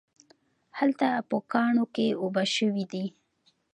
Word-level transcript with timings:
هلته 0.77 1.07
په 1.29 1.37
کاڼو 1.51 1.85
کې 1.95 2.07
اوبه 2.21 2.43
شوي 2.55 2.85
دي 2.91 3.05